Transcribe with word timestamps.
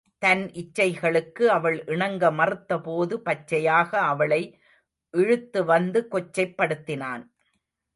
தன் 0.21 0.43
இச்சைகளுக்கு 0.53 1.43
அவள் 1.47 1.77
இணங்க 1.85 2.31
மறுத்தபோது 2.31 3.15
பச்சையாக 3.19 3.89
அவளை 4.11 4.41
இழுத்து 5.13 5.59
வந்து 5.65 6.07
கொச்சைப்படுத்தினான். 6.11 7.23